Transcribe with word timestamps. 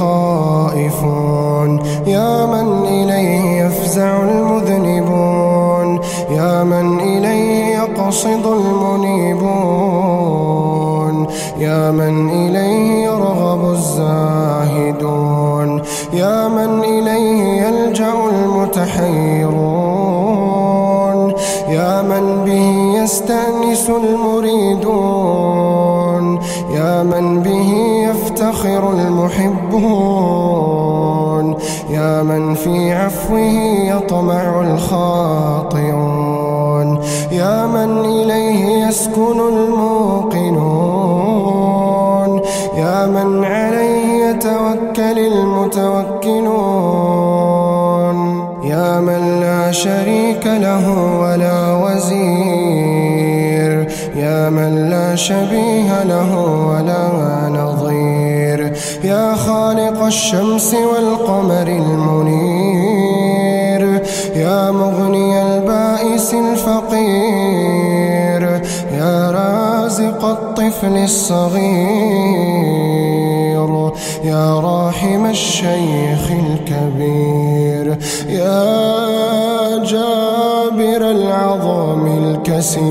خائفون. 0.00 1.70
يا 2.06 2.46
من 2.46 2.68
إليه 2.86 3.62
يفزع 3.64 4.22
المذنبون. 4.22 6.00
يا 6.30 6.64
من 6.64 7.00
إليه 7.00 7.76
يقصد 7.76 8.46
المنيبون. 8.46 9.90
يا 11.58 11.90
من 11.90 12.30
إليه 12.30 13.04
يرغب 13.04 13.70
الزاهدون. 13.70 15.10
يا 16.12 16.48
من 16.48 16.84
إليه 16.84 17.62
يلجأ 17.62 18.14
المتحيرون. 18.32 19.59
يفتخر 28.50 28.92
المحبون. 28.92 30.40
يا 31.90 32.22
من 32.22 32.54
في 32.54 32.92
عفوه 32.92 33.38
يطمع 33.94 34.60
الخاطئون. 34.60 35.80
يا 37.32 37.66
من 37.66 37.98
إليه 38.04 38.86
يسكن 38.86 39.40
الموقنون. 39.40 40.70
يا 42.76 43.06
من 43.06 43.44
عليه 43.44 44.24
يتوكل 44.24 45.18
المتوكلون. 45.18 46.50
يا 48.64 49.00
من 49.00 49.40
لا 49.40 49.72
شريك 49.72 50.46
له 50.46 51.18
ولا 51.20 51.74
وزير. 51.74 53.20
يا 54.16 54.50
من 54.50 54.90
لا 54.90 55.14
شبيه 55.14 56.04
له 56.04 56.38
ولا 56.66 57.10
خالق 59.50 59.98
الشمس 60.02 60.74
والقمر 60.74 61.68
المنير. 61.82 63.82
يا 64.36 64.70
مغني 64.70 65.42
البائس 65.42 66.34
الفقير. 66.34 67.00
يا 68.98 69.30
رازق 69.30 70.24
الطفل 70.24 70.96
الصغير. 71.04 71.70
يا 74.24 74.60
راحم 74.60 75.26
الشيخ 75.26 76.30
الكبير. 76.30 77.98
يا 78.28 79.84
جابر 79.84 81.10
العظام 81.10 82.24
الكسير. 82.24 82.90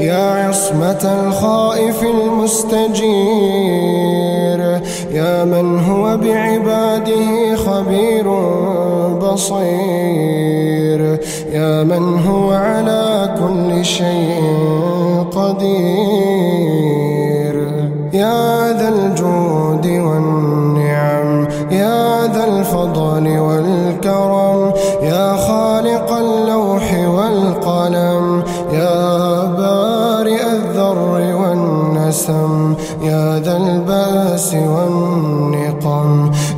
يا 0.00 0.48
عصمة 0.48 1.02
الخائف 1.20 2.02
المستجير. 2.02 4.03
من 5.44 5.78
هو 5.78 6.16
بعباده 6.16 7.56
خبير 7.56 8.28
بصير. 9.18 11.00
يا 11.52 11.82
من 11.82 12.18
هو 12.18 12.52
على 12.52 13.34
كل 13.40 13.84
شيء 13.84 15.24
قدير. 15.36 16.74
يا 18.12 18.72
ذا 18.78 18.88
الجود 18.88 19.86
والنعم 19.86 20.33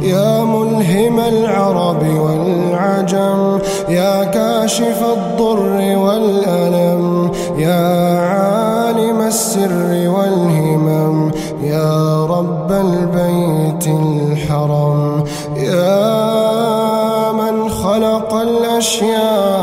يا 0.07 0.45
ملهم 0.45 1.21
العرب 1.21 2.03
والعجم 2.19 3.59
يا 3.89 4.25
كاشف 4.25 5.03
الضر 5.03 5.99
والألم 5.99 7.31
يا 7.59 8.19
عالم 8.19 9.21
السر 9.21 10.09
والهمم 10.09 11.31
يا 11.63 12.27
رب 12.27 12.73
البيت 12.73 13.87
الحرم 13.87 15.25
يا 15.57 17.33
من 17.33 17.69
خلق 17.71 18.35
الأشياء 18.35 19.56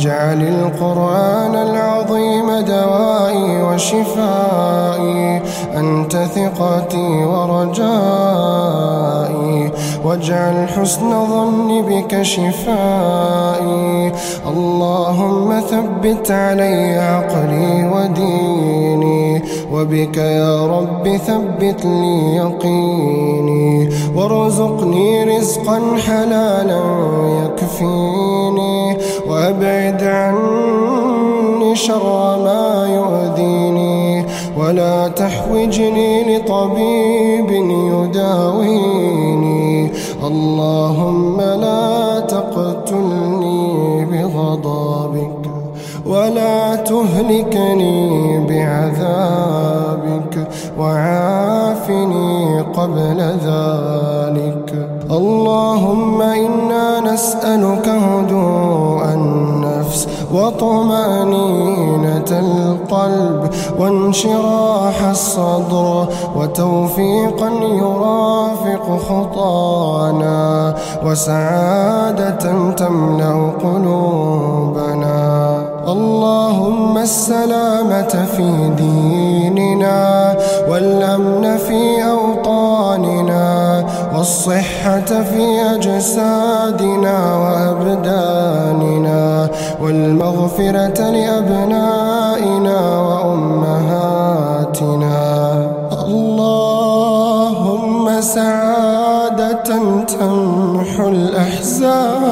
واجعل 0.00 0.42
القرآن 0.42 1.54
العظيم 1.54 2.60
دوائي 2.60 3.62
وشفائي 3.62 5.42
أنت 5.76 6.16
ثقتي 6.16 7.24
ورجائي 7.24 8.50
واجعل 10.04 10.68
حسن 10.68 11.26
ظني 11.26 11.82
بك 11.82 12.22
شفائي. 12.22 14.12
اللهم 14.46 15.60
ثبت 15.60 16.30
علي 16.30 16.98
عقلي 16.98 17.79
وبك 19.80 20.16
يا 20.16 20.66
رب 20.66 21.16
ثبت 21.16 21.84
لي 21.84 22.36
يقيني 22.36 23.88
وارزقني 24.16 25.24
رزقا 25.24 25.80
حلالا 26.06 26.82
يكفيني 27.44 28.96
وأبعد 29.28 30.02
عني 30.02 31.76
شر 31.76 32.36
ما 32.44 32.88
يؤذيني 32.94 34.24
ولا 34.58 35.08
تحوجني 35.08 36.36
لطبيب 36.36 37.50
يداويني 38.00 39.90
اللهم 40.24 41.40
لا 41.40 42.20
تقتلني 42.20 44.04
بغضبك 44.04 45.40
ولا 46.06 46.74
تهلكني 46.74 48.38
بعذابك 48.48 48.79
وعافني 50.78 52.60
قبل 52.60 53.18
ذلك. 53.20 54.68
اللهم 55.10 56.22
إنا 56.22 57.00
نسألك 57.12 57.88
هدوء 57.88 59.04
النفس 59.14 60.08
وطمأنينة 60.34 62.30
القلب 62.30 63.50
وانشراح 63.78 64.96
الصدر 65.10 66.06
وتوفيقا 66.36 67.50
يرافق 67.62 68.86
خطانا 69.08 70.74
وسعادة 71.04 72.44
تملأ 72.76 73.34
قلوبنا. 73.64 75.20
اللهم 75.88 76.98
السلامة 76.98 78.12
في 78.36 78.48
ديننا 78.76 80.09
والصحة 84.80 85.12
في 85.22 85.44
أجسادنا 85.74 87.16
وأبداننا 87.36 89.24
والمغفرة 89.82 91.10
لأبنائنا 91.10 92.78
وأمهاتنا. 93.08 94.00
اللهم 96.06 97.00
سعادة 98.20 99.68
تمحو 100.04 101.08
الأحزان 101.08 102.30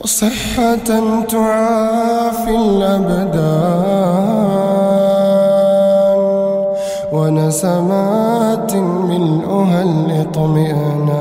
وصحة 0.00 0.88
تعافي 1.28 2.54
الأبدان. 2.56 4.29
ونسمات 7.64 8.72
ملؤها 8.74 9.82
الاطمئنان 9.82 11.20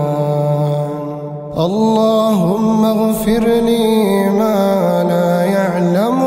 اللهم 1.58 2.86
اغفر 2.86 3.44
لي 3.68 4.30
ما 4.30 4.60
لا 5.04 5.44
يعلمون. 5.44 6.20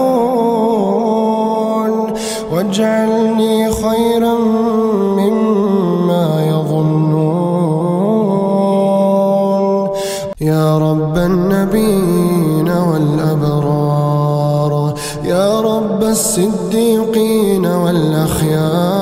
واجعلني 2.52 3.70
خيرا 3.72 4.34
مما 5.20 6.26
يظنون. 6.52 7.32
يا 10.40 10.78
رب 10.78 11.16
النبيين 11.16 12.68
والأبرار. 12.88 14.72
يا 15.24 15.60
رب 15.60 16.02
الصديقين 16.02 17.66
والأخيار. 17.66 19.01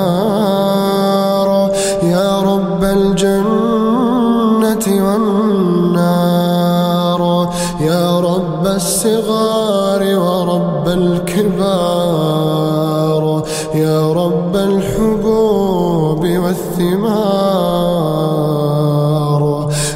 يا 7.81 8.19
رب 8.21 8.67
والنار 8.67 8.67
الصغار 8.67 10.03
ورب 10.19 10.89
الكبار. 10.89 12.45
يا 13.75 14.13
رب 14.13 14.57
الحبوب 14.57 16.27
والثمار. 16.27 17.31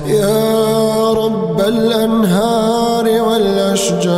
يا 0.06 1.12
رب 1.12 1.60
الأنهار 1.60 3.04
والأشجار. 3.28 4.14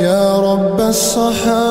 يا 0.00 0.38
رب 0.38 0.80
الصحار 0.80 1.69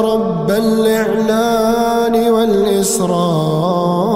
رب 0.00 0.50
الإعلان 0.50 2.30
والإسرار. 2.30 4.06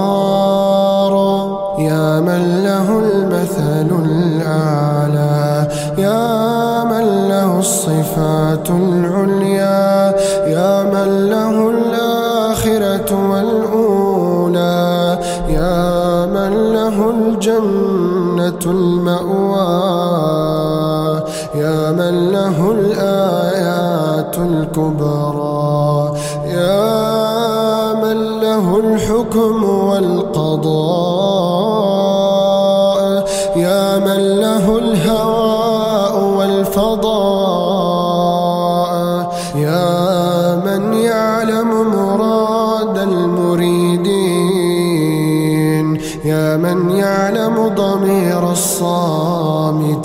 يا 1.79 2.21
من 2.21 2.62
له 2.65 2.99
المثل 2.99 3.88
الأعلى 4.05 5.69
يا 5.99 6.85
من 6.85 7.29
له 7.29 7.59
الصفات 7.59 8.71
العليا 8.71 10.15
يا 10.47 10.82
من 10.82 11.31
له 11.31 11.71
الآخرة 11.71 13.31
والأولى 13.31 15.19
يا 15.49 16.27
من 16.27 16.53
له 16.73 17.11
الجنة 17.11 18.62
المأوى 18.67 19.71
يا 21.55 21.91
من 21.91 22.15
له 22.32 22.73
الآيات 22.73 24.38
الكبرى. 24.38 25.50
له 28.61 28.77
الحكم 28.79 29.65
والقضاء. 29.65 30.61
يا 33.57 33.99
من 33.99 34.41
له 34.41 34.79
الهواء 34.79 36.25
والفضاء. 36.39 37.01
يا 39.57 40.57
من 40.57 40.95
يعلم 40.95 41.71
مراد 41.97 42.99
المريدين. 42.99 44.01
يا 46.25 46.56
من 46.56 46.91
يعلم 46.91 47.69
ضمير 47.69 48.51
الصامتين. 48.51 50.01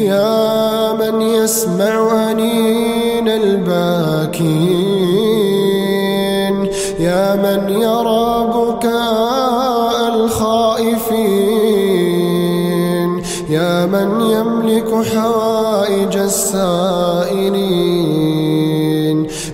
يا 0.00 0.92
من 0.92 1.20
يسمع 1.22 2.30
أنين 2.30 3.28
الباكين. 3.28 4.93
يا 7.04 7.36
من 7.36 7.68
يرى 7.68 8.28
بكاء 8.56 9.96
الخائفين 10.14 11.34
يا 13.48 13.86
من 13.86 14.20
يملك 14.20 14.90
حوائج 15.12 16.16
السائلين 16.16 17.44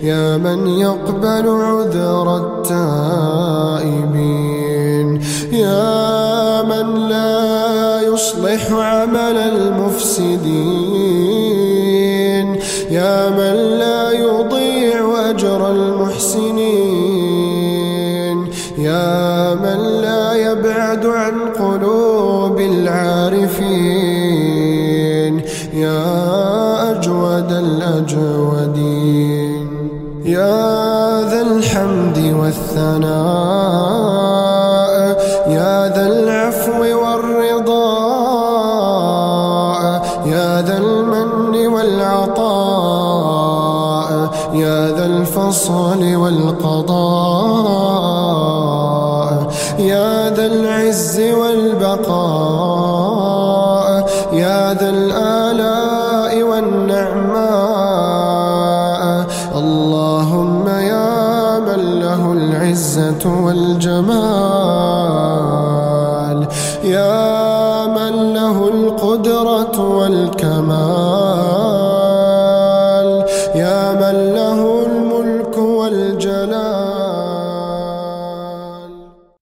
يا 0.02 0.36
من 0.36 0.66
يقبل 0.66 1.46
عذر 1.48 2.36
التائبين. 2.36 3.19
يا 18.80 19.54
من 19.54 20.00
لا 20.00 20.32
يبعد 20.34 21.06
عن 21.06 21.34
قلوب 21.58 22.60
العارفين 22.60 23.80
يا 25.74 26.90
أجود 26.90 27.52
الأجودين 27.52 29.00
يا 30.24 31.20
ذا 31.30 31.40
الحمد 31.42 32.18
والثناء 32.40 33.10
يا 35.48 35.88
ذا 35.94 36.06
العفو 36.06 36.80
والرضا 37.02 38.10
يا 40.26 40.62
ذا 40.62 40.78
المن 40.78 41.66
والعطاء 41.66 43.10
يا 44.54 44.90
ذا 44.96 45.06
الفصل 45.06 46.14
والقضاء. 46.14 47.69
يا 49.80 50.30
ذا 50.36 50.46
العز 50.46 51.20
والبقاء 51.40 52.10
يا 54.32 54.74
ذا 54.74 54.90
الآلاء 54.90 56.42
والنعماء. 56.42 57.40
اللهم 59.60 60.66
يا 60.68 61.58
من 61.58 61.80
له 62.04 62.22
العزة 62.32 63.24
والجمال 63.44 64.08
يا 66.84 67.19